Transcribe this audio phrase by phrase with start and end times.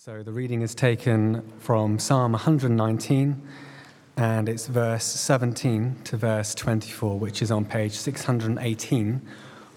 [0.00, 3.42] So the reading is taken from Psalm 119,
[4.16, 9.20] and it's verse 17 to verse 24, which is on page 618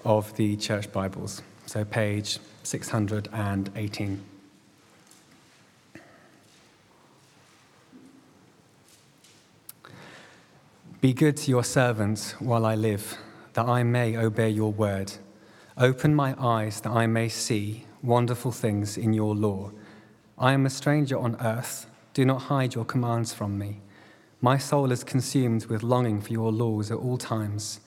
[0.06, 1.42] of the Church Bibles.
[1.66, 4.24] So page 618.
[11.02, 13.18] Be good to your servants while I live,
[13.54, 15.14] that I may obey your word.
[15.80, 19.72] Open my eyes that I may see wonderful things in your law.
[20.42, 21.86] I am a stranger on earth.
[22.16, 23.82] Do not hide your commands from me.
[24.42, 27.80] My soul is consumed with longing for your laws at all times.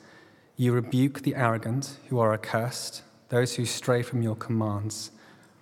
[0.56, 5.10] You rebuke the arrogant who are accursed, those who stray from your commands.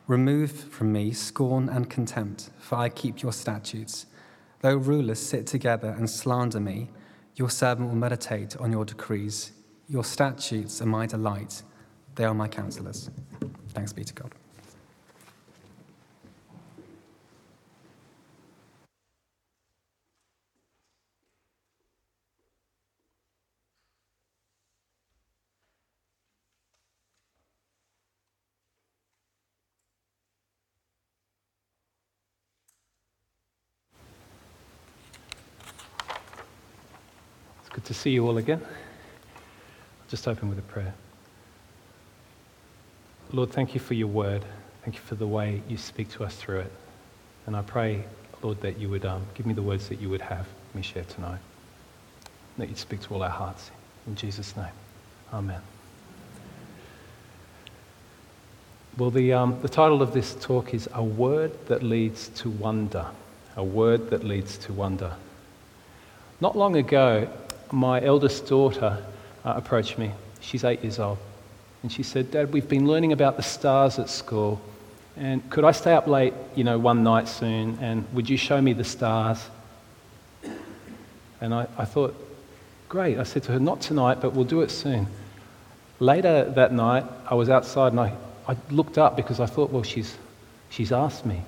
[0.07, 4.05] Remove from me scorn and contempt, for I keep your statutes.
[4.61, 6.91] Though rulers sit together and slander me,
[7.37, 9.53] your servant will meditate on your decrees.
[9.89, 11.63] Your statutes are my delight,
[12.17, 13.09] they are my counselors.
[13.71, 14.35] Thanks be to God.
[37.83, 38.61] Good to see you all again.
[38.65, 40.95] I'll just open with a prayer.
[43.33, 44.45] Lord, thank you for your word.
[44.85, 46.73] Thank you for the way you speak to us through it.
[47.47, 48.05] And I pray,
[48.41, 51.03] Lord, that you would um, give me the words that you would have me share
[51.03, 51.41] tonight.
[52.57, 53.73] That you'd speak to all our hearts.
[54.07, 54.67] In Jesus' name.
[55.33, 55.61] Amen.
[58.97, 63.07] Well, the, um, the title of this talk is A Word That Leads to Wonder.
[63.57, 65.17] A Word That Leads to Wonder.
[66.41, 67.29] Not long ago,
[67.73, 69.03] my eldest daughter
[69.45, 70.13] uh, approached me.
[70.41, 71.19] She's eight years old.
[71.83, 74.61] And she said, Dad, we've been learning about the stars at school.
[75.17, 77.79] And could I stay up late, you know, one night soon?
[77.81, 79.45] And would you show me the stars?
[81.41, 82.15] And I, I thought,
[82.89, 83.19] great.
[83.19, 85.09] I said to her, not tonight, but we'll do it soon.
[85.99, 88.15] Later that night, I was outside and I,
[88.47, 90.17] I looked up because I thought, well, she's,
[90.71, 91.43] she's asked me.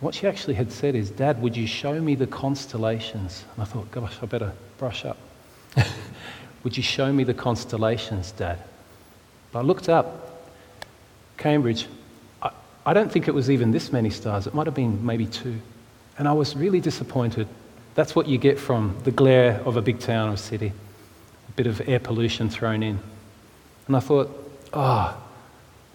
[0.00, 3.44] What she actually had said is, Dad, would you show me the constellations?
[3.54, 5.18] And I thought, gosh, I better brush up.
[6.64, 8.58] Would you show me the constellations, Dad?
[9.52, 10.48] But I looked up
[11.36, 11.86] Cambridge.
[12.42, 12.50] I,
[12.86, 14.46] I don't think it was even this many stars.
[14.46, 15.60] It might have been maybe two.
[16.18, 17.48] And I was really disappointed.
[17.94, 20.72] That's what you get from the glare of a big town or city,
[21.48, 23.00] a bit of air pollution thrown in.
[23.86, 24.30] And I thought,
[24.72, 25.16] oh,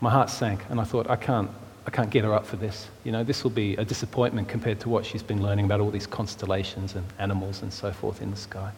[0.02, 0.62] my heart sank.
[0.70, 1.50] And I thought, I can't,
[1.86, 2.90] I can't get her up for this.
[3.04, 5.92] You know, this will be a disappointment compared to what she's been learning about all
[5.92, 8.72] these constellations and animals and so forth in the sky.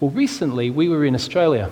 [0.00, 1.70] Well, recently we were in Australia,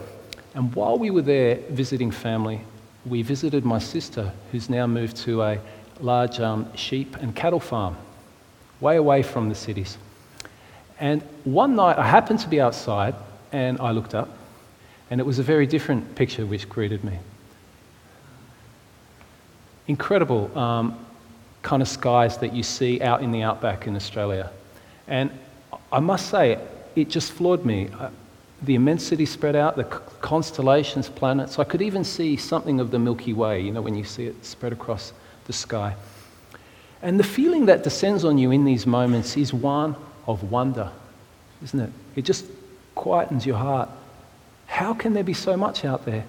[0.54, 2.60] and while we were there visiting family,
[3.06, 5.58] we visited my sister, who's now moved to a
[6.00, 7.96] large um, sheep and cattle farm,
[8.80, 9.96] way away from the cities.
[11.00, 13.14] And one night I happened to be outside
[13.50, 14.28] and I looked up,
[15.10, 17.18] and it was a very different picture which greeted me.
[19.86, 21.02] Incredible um,
[21.62, 24.50] kind of skies that you see out in the outback in Australia.
[25.06, 25.30] And
[25.90, 26.58] I must say,
[26.94, 27.88] it just floored me.
[28.62, 31.58] The immensity spread out, the constellations, planets.
[31.58, 34.44] I could even see something of the Milky Way, you know, when you see it
[34.44, 35.12] spread across
[35.46, 35.94] the sky.
[37.02, 39.94] And the feeling that descends on you in these moments is one
[40.26, 40.90] of wonder,
[41.62, 41.90] isn't it?
[42.16, 42.46] It just
[42.96, 43.88] quietens your heart.
[44.66, 46.24] How can there be so much out there?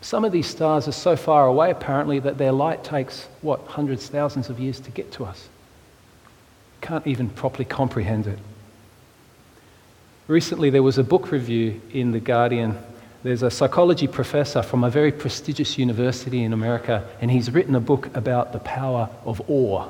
[0.00, 4.08] Some of these stars are so far away, apparently, that their light takes, what, hundreds,
[4.08, 5.48] thousands of years to get to us.
[6.80, 8.38] Can't even properly comprehend it.
[10.26, 12.78] Recently, there was a book review in The Guardian.
[13.22, 17.80] There's a psychology professor from a very prestigious university in America, and he's written a
[17.80, 19.86] book about the power of awe.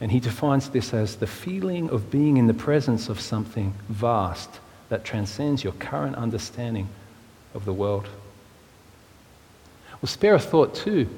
[0.00, 4.50] And he defines this as the feeling of being in the presence of something vast
[4.88, 6.88] that transcends your current understanding
[7.54, 8.08] of the world.
[10.02, 11.08] Well, spare a thought too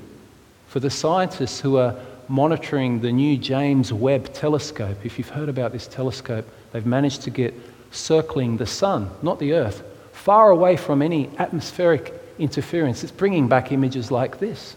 [0.68, 1.96] for the scientists who are
[2.28, 4.98] monitoring the new James Webb telescope.
[5.04, 7.54] If you've heard about this telescope, they've managed to get
[7.90, 13.02] circling the sun, not the earth, far away from any atmospheric interference.
[13.02, 14.76] It's bringing back images like this,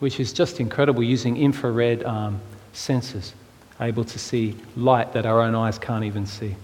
[0.00, 2.40] which is just incredible using infrared um,
[2.74, 3.32] sensors,
[3.80, 6.56] able to see light that our own eyes can't even see.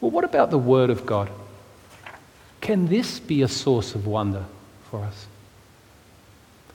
[0.00, 1.28] Well, what about the Word of God?
[2.60, 4.44] Can this be a source of wonder
[4.90, 5.26] for us?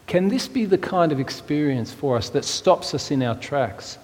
[0.07, 3.97] Can this be the kind of experience for us that stops us in our tracks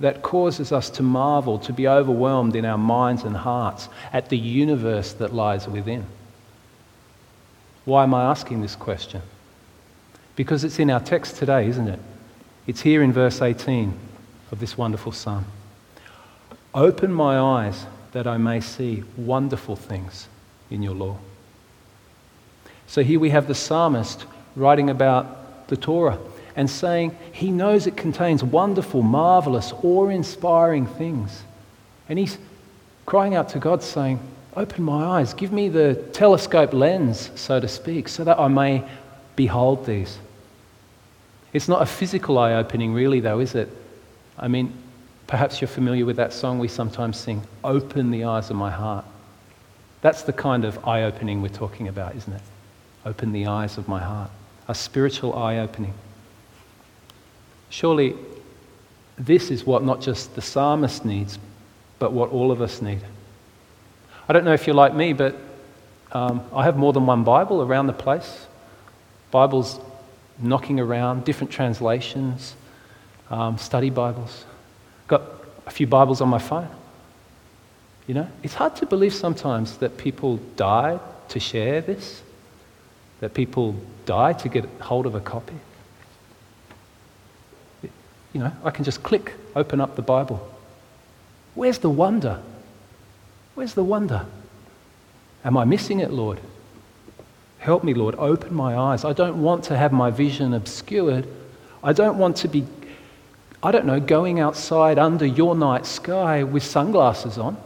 [0.00, 4.36] that causes us to marvel, to be overwhelmed in our minds and hearts at the
[4.36, 6.04] universe that lies within.
[7.84, 9.22] Why am I asking this question?
[10.34, 12.00] Because it's in our text today, isn't it?
[12.66, 13.94] It's here in verse 18
[14.52, 15.46] of this wonderful psalm.
[16.74, 20.28] Open my eyes that I may see wonderful things
[20.70, 21.16] in your law.
[22.86, 26.18] So here we have the psalmist writing about the Torah
[26.56, 31.42] and saying he knows it contains wonderful, marvelous, awe inspiring things.
[32.08, 32.38] And he's
[33.04, 34.18] crying out to God, saying,
[34.56, 38.82] Open my eyes, give me the telescope lens, so to speak, so that I may
[39.36, 40.18] behold these.
[41.52, 43.68] It's not a physical eye opening, really, though, is it?
[44.38, 44.72] I mean,
[45.26, 49.04] perhaps you're familiar with that song we sometimes sing, Open the Eyes of My Heart.
[50.00, 52.42] That's the kind of eye opening we're talking about, isn't it?
[53.04, 54.30] Open the eyes of my heart.
[54.68, 55.94] A spiritual eye opening.
[57.70, 58.14] Surely,
[59.18, 61.38] this is what not just the psalmist needs,
[61.98, 63.00] but what all of us need.
[64.28, 65.36] I don't know if you're like me, but
[66.12, 68.46] um, I have more than one Bible around the place.
[69.30, 69.80] Bibles
[70.38, 72.54] knocking around, different translations,
[73.30, 74.44] um, study Bibles.
[75.08, 75.22] Got
[75.66, 76.68] a few Bibles on my phone.
[78.06, 82.22] You know, it's hard to believe sometimes that people die to share this,
[83.20, 83.74] that people
[84.04, 85.54] die to get hold of a copy.
[88.36, 90.46] You know, I can just click, open up the Bible.
[91.54, 92.42] Where's the wonder?
[93.54, 94.26] Where's the wonder?
[95.42, 96.40] Am I missing it, Lord?
[97.56, 98.14] Help me, Lord.
[98.18, 99.06] Open my eyes.
[99.06, 101.26] I don't want to have my vision obscured.
[101.82, 102.66] I don't want to be,
[103.62, 107.56] I don't know, going outside under your night sky with sunglasses on.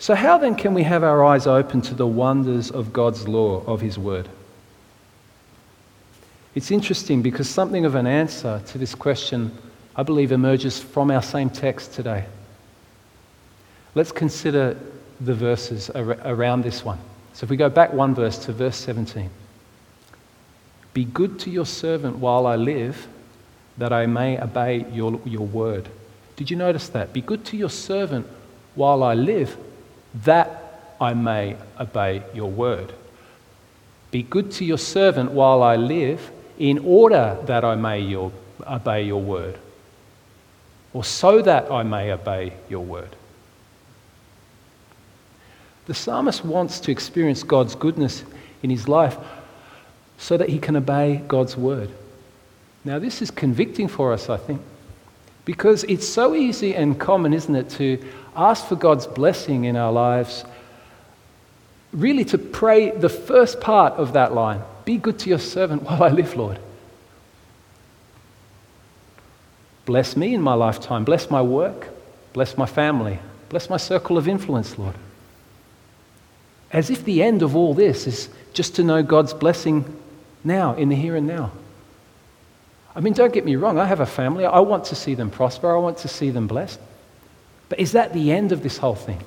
[0.00, 3.64] So, how then can we have our eyes open to the wonders of God's law,
[3.66, 4.28] of His Word?
[6.54, 9.56] It's interesting because something of an answer to this question
[9.94, 12.24] I believe, emerges from our same text today.
[13.94, 14.76] Let's consider
[15.20, 16.98] the verses around this one.
[17.34, 19.30] So if we go back one verse to verse 17
[20.94, 23.06] Be good to your servant while I live,
[23.78, 25.88] that I may obey your, your word.
[26.36, 27.12] Did you notice that?
[27.12, 28.26] Be good to your servant
[28.74, 29.56] while I live,
[30.24, 32.94] that I may obey your word.
[34.10, 38.32] Be good to your servant while I live, in order that I may your,
[38.66, 39.58] obey your word
[40.94, 43.16] or so that I may obey your word.
[45.86, 48.24] The psalmist wants to experience God's goodness
[48.62, 49.16] in his life
[50.18, 51.90] so that he can obey God's word.
[52.84, 54.60] Now, this is convicting for us, I think,
[55.44, 58.04] because it's so easy and common, isn't it, to
[58.36, 60.44] ask for God's blessing in our lives,
[61.92, 66.02] really to pray the first part of that line Be good to your servant while
[66.02, 66.58] I live, Lord.
[69.84, 71.04] Bless me in my lifetime.
[71.04, 71.88] Bless my work.
[72.32, 73.18] Bless my family.
[73.48, 74.94] Bless my circle of influence, Lord.
[76.72, 79.84] As if the end of all this is just to know God's blessing
[80.44, 81.52] now, in the here and now.
[82.94, 84.44] I mean, don't get me wrong, I have a family.
[84.44, 86.80] I want to see them prosper, I want to see them blessed.
[87.68, 89.22] But is that the end of this whole thing?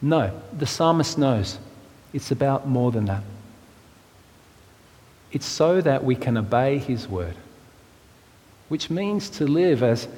[0.00, 1.58] No, the psalmist knows
[2.12, 3.22] it's about more than that.
[5.32, 7.34] It's so that we can obey his word
[8.72, 10.08] which means to live as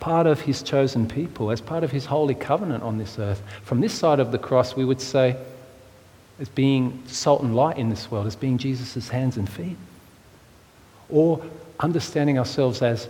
[0.00, 3.40] part of his chosen people, as part of his holy covenant on this earth.
[3.62, 5.36] From this side of the cross, we would say,
[6.40, 9.76] as being salt and light in this world, as being Jesus' hands and feet.
[11.08, 11.40] Or
[11.78, 13.08] understanding ourselves as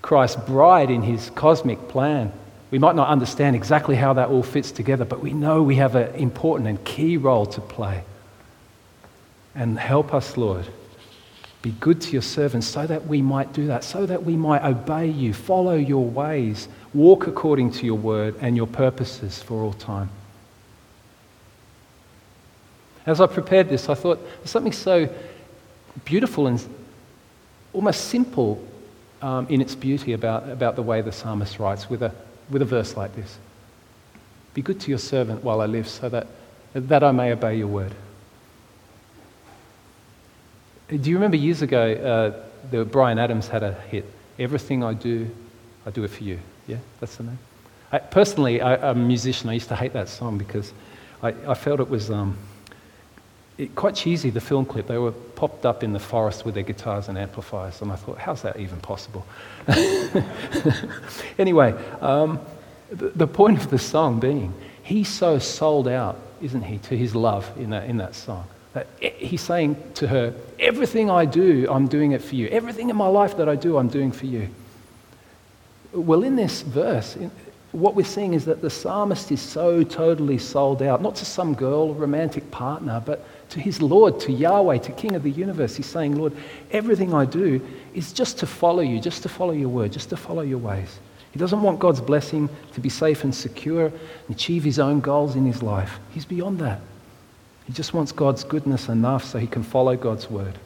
[0.00, 2.32] Christ's bride in his cosmic plan.
[2.70, 5.96] We might not understand exactly how that all fits together, but we know we have
[5.96, 8.04] an important and key role to play.
[9.54, 10.66] And help us, Lord,
[11.62, 14.62] be good to your servants so that we might do that, so that we might
[14.62, 19.72] obey you, follow your ways, walk according to your word and your purposes for all
[19.72, 20.10] time.
[23.06, 25.08] As I prepared this, I thought there's something so
[26.04, 26.62] beautiful and
[27.72, 28.62] almost simple
[29.22, 32.12] um, in its beauty about, about the way the psalmist writes with a,
[32.50, 33.38] with a verse like this
[34.52, 36.26] Be good to your servant while I live, so that,
[36.74, 37.94] that I may obey your word.
[40.88, 44.04] Do you remember years ago, uh, the, Bryan Adams had a hit,
[44.38, 45.30] Everything I Do,
[45.86, 46.38] I Do It For You.
[46.66, 47.38] Yeah, that's the name.
[47.92, 49.48] I, personally, I, am a musician.
[49.48, 50.72] I used to hate that song because
[51.22, 52.36] I, I felt it was um,
[53.56, 54.86] it, quite cheesy, the film clip.
[54.86, 58.18] They were popped up in the forest with their guitars and amplifiers, and I thought,
[58.18, 59.24] how's that even possible?
[61.38, 62.40] anyway, um,
[62.90, 67.14] the, the point of the song being, he's so sold out, isn't he, to his
[67.14, 68.46] love in that, in that song.
[68.74, 72.48] Uh, he's saying to her, Everything I do, I'm doing it for you.
[72.48, 74.48] Everything in my life that I do, I'm doing for you.
[75.92, 77.16] Well, in this verse,
[77.72, 81.54] what we're seeing is that the psalmist is so totally sold out, not to some
[81.54, 85.76] girl or romantic partner, but to his Lord, to Yahweh, to King of the universe.
[85.76, 86.32] He's saying, Lord,
[86.70, 87.60] everything I do
[87.94, 90.98] is just to follow you, just to follow your word, just to follow your ways.
[91.32, 95.34] He doesn't want God's blessing to be safe and secure and achieve his own goals
[95.34, 95.98] in his life.
[96.10, 96.80] He's beyond that.
[97.66, 100.58] He just wants God's goodness enough so he can follow God's word.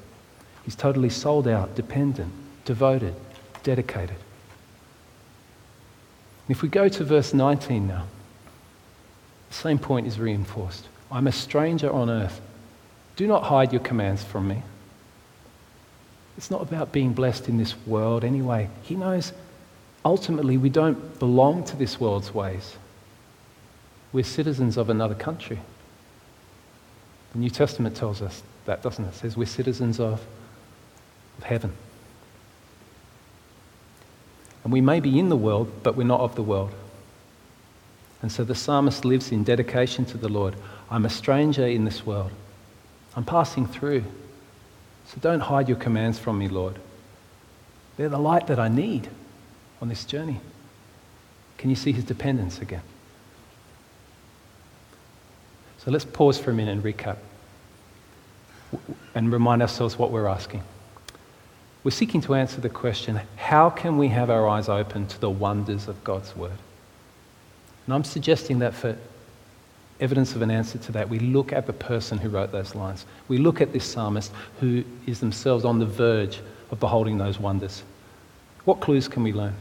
[0.65, 2.33] He's totally sold out, dependent,
[2.65, 3.15] devoted,
[3.63, 4.17] dedicated.
[6.49, 8.05] If we go to verse 19 now,
[9.49, 10.89] the same point is reinforced.
[11.11, 12.41] I'm a stranger on earth.
[13.17, 14.63] Do not hide your commands from me.
[16.37, 18.69] It's not about being blessed in this world anyway.
[18.83, 19.33] He knows
[20.05, 22.77] ultimately we don't belong to this world's ways.
[24.13, 25.59] We're citizens of another country.
[27.33, 29.09] The New Testament tells us that, doesn't it?
[29.09, 30.25] It says we're citizens of,
[31.39, 31.73] of heaven.
[34.65, 36.73] And we may be in the world, but we're not of the world.
[38.21, 40.57] And so the psalmist lives in dedication to the Lord.
[40.91, 42.33] I'm a stranger in this world.
[43.15, 44.05] I'm passing through.
[45.07, 46.79] So don't hide your commands from me, Lord.
[47.97, 49.09] They're the light that I need
[49.81, 50.41] on this journey.
[51.57, 52.83] Can you see his dependence again?
[55.79, 57.17] So let's pause for a minute and recap
[59.15, 60.63] and remind ourselves what we're asking.
[61.85, 65.31] We're seeking to answer the question how can we have our eyes open to the
[65.31, 66.59] wonders of God's Word?
[67.87, 68.99] And I'm suggesting that for
[70.01, 73.07] evidence of an answer to that, we look at the person who wrote those lines.
[73.29, 77.83] We look at this psalmist who is themselves on the verge of beholding those wonders.
[78.65, 79.55] What clues can we learn?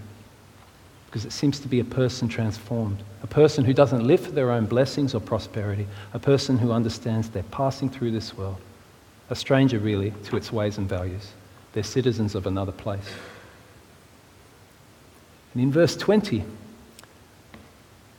[1.08, 4.52] Because it seems to be a person transformed, a person who doesn't live for their
[4.52, 8.58] own blessings or prosperity, a person who understands they're passing through this world,
[9.30, 11.32] a stranger really to its ways and values.
[11.74, 13.10] They're citizens of another place.
[15.54, 16.44] And in verse 20,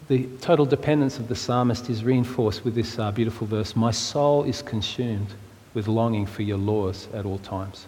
[0.09, 4.45] the total dependence of the psalmist is reinforced with this uh, beautiful verse My soul
[4.45, 5.35] is consumed
[5.75, 7.87] with longing for your laws at all times.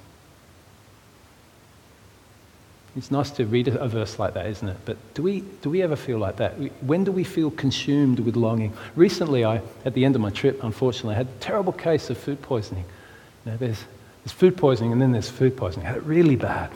[2.97, 4.77] It's nice to read a verse like that, isn't it?
[4.85, 6.55] But do we, do we ever feel like that?
[6.83, 8.73] When do we feel consumed with longing?
[8.97, 12.19] Recently, I, at the end of my trip, unfortunately, I had a terrible case of
[12.19, 12.85] food poisoning.
[13.45, 13.85] You know, there's,
[14.25, 15.87] there's food poisoning and then there's food poisoning.
[15.87, 16.73] I had it really bad.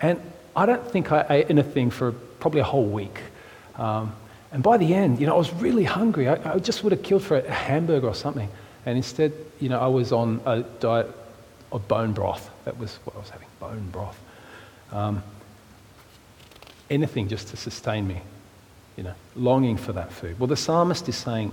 [0.00, 0.20] And
[0.54, 3.18] I don't think I ate anything for probably a whole week.
[3.76, 4.14] Um,
[4.52, 6.28] and by the end, you know, I was really hungry.
[6.28, 8.48] I, I just would have killed for a hamburger or something.
[8.86, 11.10] And instead, you know, I was on a diet
[11.72, 12.48] of bone broth.
[12.66, 14.20] That was what I was having, bone broth.
[14.92, 15.22] Um,
[16.90, 18.20] anything just to sustain me,
[18.96, 20.38] you know, longing for that food.
[20.38, 21.52] Well, the psalmist is saying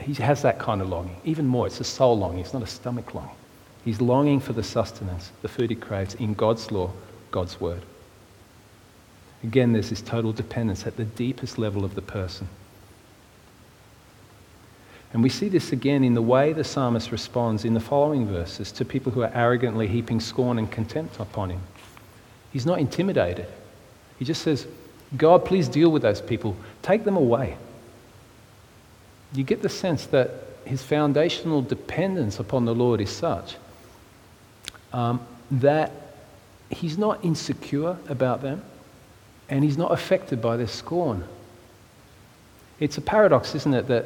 [0.00, 1.16] he has that kind of longing.
[1.24, 3.34] Even more, it's a soul longing, it's not a stomach longing.
[3.84, 6.90] He's longing for the sustenance, the food he craves in God's law,
[7.30, 7.82] God's word.
[9.42, 12.48] Again, there's this total dependence at the deepest level of the person.
[15.12, 18.70] And we see this again in the way the psalmist responds in the following verses
[18.72, 21.60] to people who are arrogantly heaping scorn and contempt upon him.
[22.52, 23.46] He's not intimidated.
[24.18, 24.66] He just says,
[25.16, 26.56] God, please deal with those people.
[26.82, 27.56] Take them away.
[29.32, 30.30] You get the sense that
[30.64, 33.56] his foundational dependence upon the Lord is such
[34.92, 35.92] um, that
[36.70, 38.62] he's not insecure about them
[39.48, 41.24] and he's not affected by their scorn.
[42.80, 44.04] It's a paradox, isn't it, that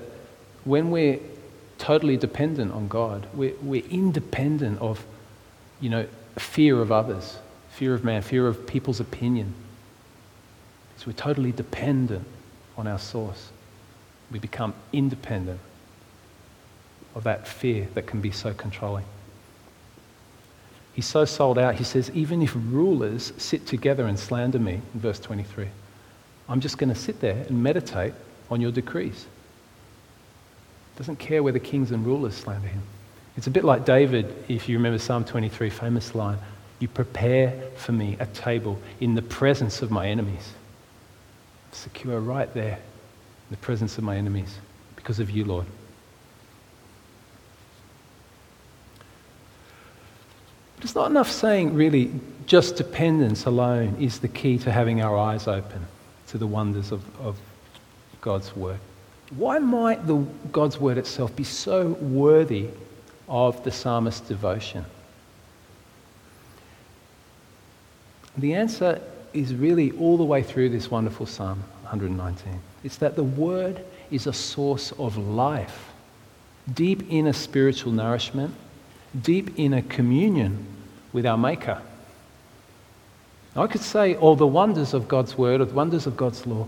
[0.65, 1.19] when we're
[1.79, 5.05] totally dependent on God, we're, we're independent of,
[5.81, 6.07] you know,
[6.39, 7.39] fear of others,
[7.73, 9.55] fear of man, fear of people's opinion.
[10.99, 12.27] So we're totally dependent
[12.77, 13.51] on our source.
[14.31, 15.59] We become independent
[17.15, 19.05] of that fear that can be so controlling.
[20.95, 25.01] He's so sold out, he says, even if rulers sit together and slander me, in
[25.01, 25.67] verse 23,
[26.49, 28.13] I'm just going to sit there and meditate
[28.51, 29.27] on your decrees.
[30.97, 32.83] Doesn't care whether kings and rulers slander him.
[33.39, 36.37] It's a bit like David, if you remember Psalm 23, famous line
[36.83, 40.53] You prepare for me a table in the presence of my enemies.
[41.71, 44.59] Secure right there in the presence of my enemies
[44.97, 45.67] because of you, Lord.
[50.75, 52.11] But it's not enough saying, really,
[52.47, 55.87] just dependence alone is the key to having our eyes open
[56.27, 57.39] to the wonders of, of
[58.21, 58.81] God's Word.
[59.37, 60.17] Why might the,
[60.51, 62.71] God's Word itself be so worthy
[63.29, 64.85] of the psalmist's devotion?
[68.37, 69.01] The answer
[69.33, 72.61] is really all the way through this wonderful Psalm 119.
[72.85, 75.91] It's that the Word is a source of life,
[76.73, 78.55] deep inner spiritual nourishment,
[79.21, 80.67] deep inner communion
[81.13, 81.81] with our Maker.
[83.55, 86.67] I could say all the wonders of God's Word, or the wonders of God's law,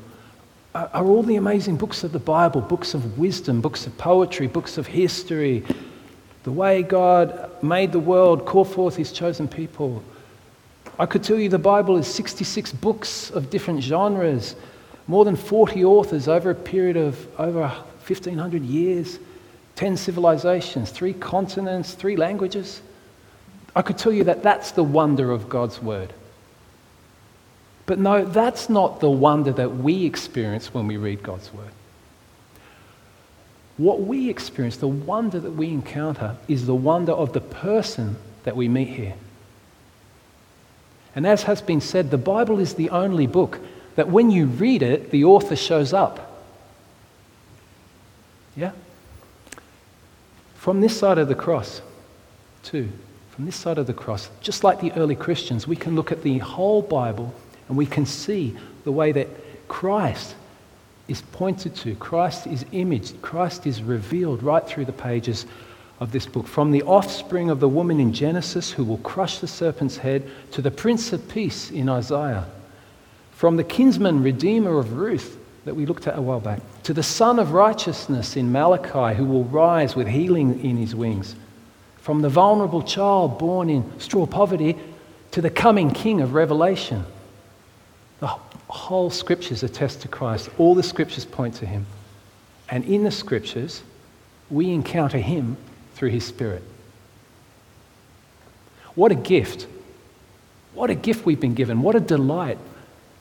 [0.74, 4.46] are, are all the amazing books of the Bible, books of wisdom, books of poetry,
[4.46, 5.64] books of history,
[6.42, 10.04] the way God made the world, called forth his chosen people.
[10.98, 14.54] I could tell you the Bible is 66 books of different genres,
[15.08, 19.18] more than 40 authors over a period of over 1,500 years,
[19.76, 22.80] 10 civilizations, three continents, three languages.
[23.74, 26.12] I could tell you that that's the wonder of God's Word.
[27.86, 31.72] But no, that's not the wonder that we experience when we read God's Word.
[33.76, 38.54] What we experience, the wonder that we encounter, is the wonder of the person that
[38.54, 39.14] we meet here.
[41.14, 43.60] And as has been said, the Bible is the only book
[43.94, 46.42] that when you read it, the author shows up.
[48.56, 48.72] Yeah?
[50.56, 51.82] From this side of the cross,
[52.62, 52.90] too,
[53.30, 56.22] from this side of the cross, just like the early Christians, we can look at
[56.22, 57.34] the whole Bible
[57.68, 59.28] and we can see the way that
[59.68, 60.34] Christ
[61.08, 65.46] is pointed to, Christ is imaged, Christ is revealed right through the pages
[66.00, 66.46] of this book.
[66.46, 70.62] From the offspring of the woman in Genesis who will crush the serpent's head to
[70.62, 72.46] the Prince of Peace in Isaiah.
[73.32, 77.02] From the kinsman redeemer of Ruth that we looked at a while back to the
[77.02, 81.36] Sun of Righteousness in Malachi who will rise with healing in his wings.
[81.98, 84.76] From the vulnerable child born in straw poverty
[85.30, 87.04] to the coming King of Revelation.
[88.20, 88.26] The
[88.68, 90.50] whole scriptures attest to Christ.
[90.58, 91.86] All the scriptures point to him.
[92.68, 93.82] And in the scriptures,
[94.50, 95.56] we encounter him
[95.94, 96.62] through his Spirit.
[98.94, 99.66] What a gift.
[100.74, 101.82] What a gift we've been given.
[101.82, 102.58] What a delight.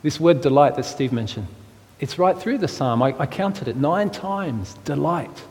[0.01, 1.47] This word delight that Steve mentioned.
[1.99, 3.01] It's right through the psalm.
[3.01, 4.73] I, I counted it nine times.
[4.85, 5.43] Delight,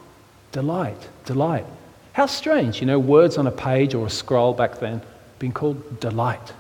[0.53, 1.65] delight, delight.
[2.13, 5.01] How strange, you know, words on a page or a scroll back then
[5.39, 6.53] being called delight.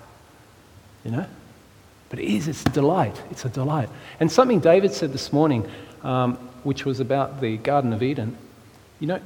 [1.05, 1.27] You know?
[2.09, 3.21] But it is, it's delight.
[3.31, 3.89] It's a delight.
[4.21, 5.69] And something David said this morning,
[6.03, 8.37] um, which was about the Garden of Eden,
[9.01, 9.21] you know,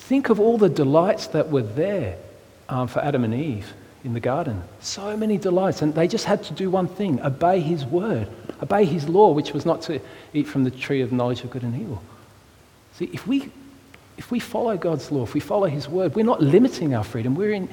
[0.00, 2.16] think of all the delights that were there
[2.68, 3.72] um, for Adam and Eve
[4.04, 4.62] in the garden.
[4.80, 5.82] So many delights.
[5.82, 8.28] And they just had to do one thing obey his word,
[8.62, 10.00] obey his law, which was not to
[10.32, 12.02] eat from the tree of knowledge of good and evil.
[12.94, 13.50] See, if we,
[14.16, 17.34] if we follow God's law, if we follow his word, we're not limiting our freedom.
[17.34, 17.68] We're in,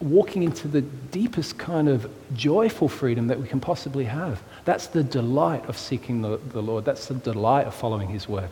[0.00, 4.42] walking into the deepest kind of joyful freedom that we can possibly have.
[4.64, 8.48] That's the delight of seeking the, the Lord, that's the delight of following his word.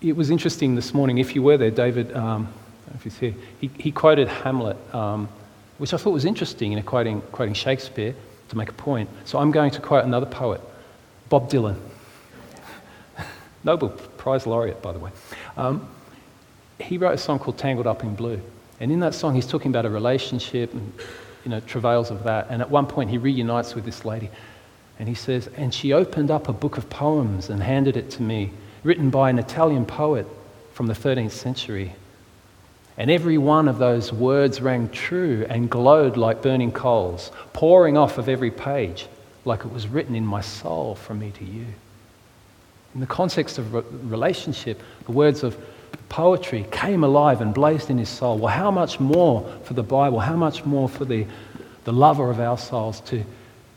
[0.00, 2.48] It was interesting this morning, if you were there, David, um,
[2.94, 5.28] if he's here, he, he quoted Hamlet, um,
[5.78, 8.14] which I thought was interesting in quoting, quoting Shakespeare
[8.48, 9.08] to make a point.
[9.24, 10.60] So I'm going to quote another poet,
[11.28, 11.76] Bob Dylan.
[13.64, 15.10] Nobel Prize laureate, by the way.
[15.56, 15.88] Um,
[16.78, 18.40] he wrote a song called Tangled Up in Blue.
[18.80, 20.92] And in that song, he's talking about a relationship and
[21.44, 22.46] you know, travails of that.
[22.50, 24.30] And at one point, he reunites with this lady.
[24.98, 28.22] And he says, And she opened up a book of poems and handed it to
[28.22, 28.52] me,
[28.84, 30.26] written by an Italian poet
[30.72, 31.94] from the 13th century.
[32.96, 38.18] And every one of those words rang true and glowed like burning coals, pouring off
[38.18, 39.06] of every page
[39.44, 41.66] like it was written in my soul from me to you.
[42.94, 43.72] In the context of
[44.10, 45.56] relationship, the words of
[46.08, 48.38] poetry came alive and blazed in his soul.
[48.38, 50.20] Well, how much more for the Bible?
[50.20, 51.26] How much more for the,
[51.84, 53.24] the lover of our souls to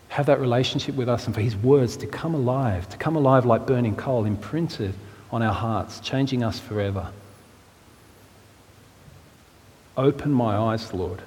[0.09, 3.45] have that relationship with us and for his words to come alive, to come alive
[3.45, 4.93] like burning coal, imprinted
[5.31, 7.11] on our hearts, changing us forever.
[9.97, 11.21] Open my eyes, Lord,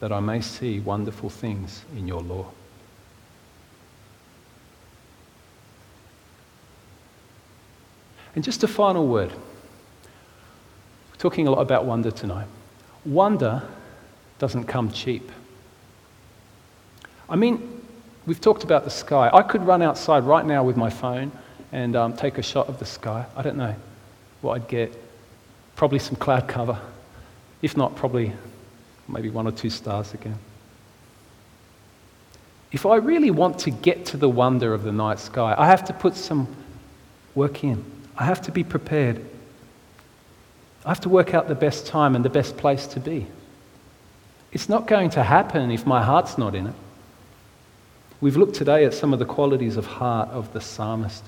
[0.00, 2.46] that I may see wonderful things in your law.
[8.34, 9.30] And just a final word.
[9.30, 12.48] We're talking a lot about wonder tonight.
[13.04, 13.62] Wonder
[14.38, 15.30] doesn't come cheap.
[17.32, 17.80] I mean,
[18.26, 19.30] we've talked about the sky.
[19.32, 21.32] I could run outside right now with my phone
[21.72, 23.24] and um, take a shot of the sky.
[23.34, 23.74] I don't know
[24.42, 24.92] what I'd get.
[25.74, 26.78] Probably some cloud cover.
[27.62, 28.34] If not, probably
[29.08, 30.38] maybe one or two stars again.
[32.70, 35.86] If I really want to get to the wonder of the night sky, I have
[35.86, 36.54] to put some
[37.34, 37.82] work in.
[38.14, 39.24] I have to be prepared.
[40.84, 43.26] I have to work out the best time and the best place to be.
[44.52, 46.74] It's not going to happen if my heart's not in it.
[48.22, 51.24] We've looked today at some of the qualities of heart of the psalmist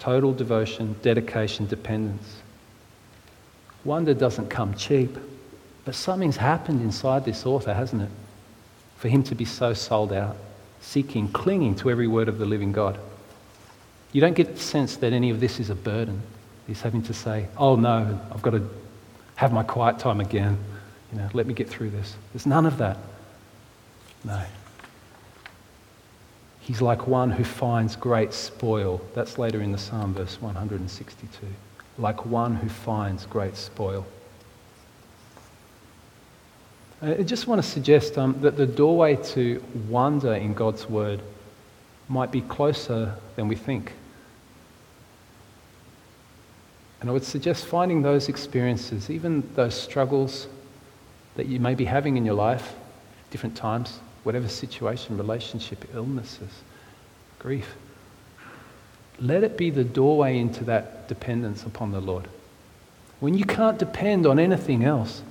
[0.00, 2.42] total devotion, dedication, dependence.
[3.84, 5.16] Wonder doesn't come cheap,
[5.84, 8.08] but something's happened inside this author, hasn't it?
[8.96, 10.36] For him to be so sold out,
[10.80, 12.98] seeking, clinging to every word of the living God.
[14.10, 16.20] You don't get the sense that any of this is a burden.
[16.66, 18.68] He's having to say, oh no, I've got to
[19.36, 20.58] have my quiet time again.
[21.12, 22.16] You know, let me get through this.
[22.32, 22.98] There's none of that.
[24.24, 24.42] No.
[26.62, 29.00] He's like one who finds great spoil.
[29.14, 31.46] That's later in the Psalm, verse 162.
[31.98, 34.06] Like one who finds great spoil.
[37.02, 41.20] I just want to suggest um, that the doorway to wonder in God's Word
[42.08, 43.92] might be closer than we think.
[47.00, 50.46] And I would suggest finding those experiences, even those struggles
[51.34, 52.74] that you may be having in your life,
[53.32, 56.50] different times, whatever situation, relationship, illnesses,
[57.38, 57.74] grief.
[59.18, 62.28] Let it be the doorway into that dependence upon the Lord.
[63.20, 65.22] When you can't depend on anything else,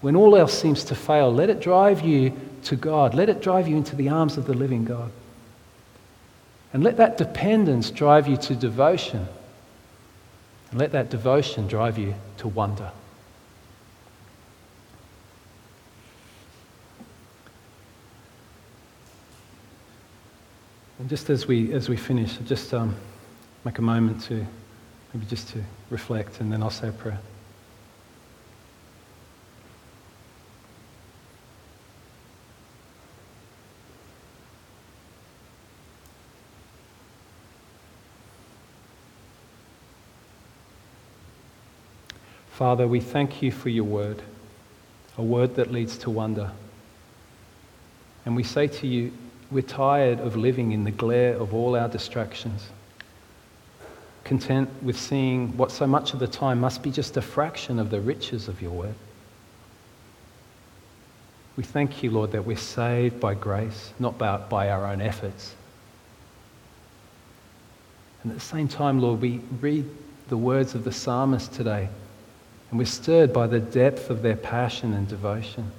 [0.00, 2.32] when all else seems to fail, let it drive you
[2.64, 3.14] to God.
[3.14, 5.10] Let it drive you into the arms of the living God.
[6.72, 9.26] And let that dependence drive you to devotion.
[10.70, 12.90] And let that devotion drive you to wonder.
[21.00, 22.94] And just as we, as we finish, just um,
[23.64, 24.46] make a moment to
[25.14, 27.18] maybe just to reflect, and then I'll say a prayer.
[42.50, 44.20] Father, we thank you for your word,
[45.16, 46.50] a word that leads to wonder.
[48.26, 49.12] And we say to you,
[49.50, 52.68] we're tired of living in the glare of all our distractions,
[54.24, 57.90] content with seeing what so much of the time must be just a fraction of
[57.90, 58.94] the riches of your word.
[61.56, 65.54] We thank you, Lord, that we're saved by grace, not by, by our own efforts.
[68.22, 69.84] And at the same time, Lord, we read
[70.28, 71.88] the words of the psalmist today
[72.70, 75.72] and we're stirred by the depth of their passion and devotion,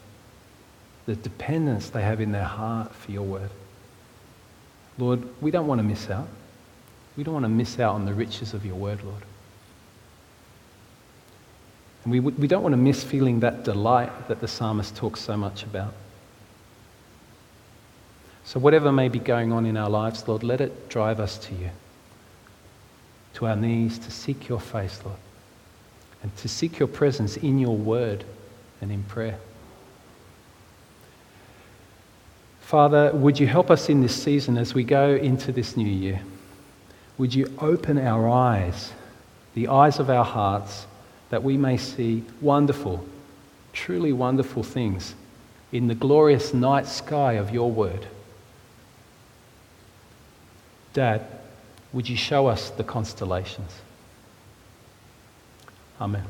[1.05, 3.49] the dependence they have in their heart for your word.
[4.97, 6.27] Lord, we don't want to miss out.
[7.17, 9.23] We don't want to miss out on the riches of your word, Lord.
[12.03, 15.37] And we, we don't want to miss feeling that delight that the psalmist talks so
[15.37, 15.93] much about.
[18.43, 21.53] So, whatever may be going on in our lives, Lord, let it drive us to
[21.53, 21.69] you,
[23.35, 25.17] to our knees, to seek your face, Lord
[26.23, 28.23] and to seek your presence in your word
[28.79, 29.39] and in prayer.
[32.71, 36.21] Father, would you help us in this season as we go into this new year?
[37.17, 38.93] Would you open our eyes,
[39.55, 40.87] the eyes of our hearts,
[41.31, 43.03] that we may see wonderful,
[43.73, 45.15] truly wonderful things
[45.73, 48.07] in the glorious night sky of your word?
[50.93, 51.27] Dad,
[51.91, 53.81] would you show us the constellations?
[55.99, 56.23] Amen.